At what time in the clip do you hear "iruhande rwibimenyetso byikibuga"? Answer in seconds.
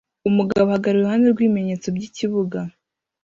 1.01-2.59